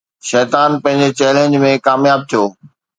[0.29, 2.43] شيطان پنهنجي چئلينج ۾ ڪامياب ٿيو